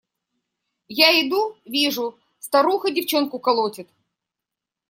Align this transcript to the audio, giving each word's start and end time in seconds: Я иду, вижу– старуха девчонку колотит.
Я 0.87 1.09
иду, 1.21 1.55
вижу– 1.63 2.17
старуха 2.39 2.89
девчонку 2.89 3.37
колотит. 3.37 3.87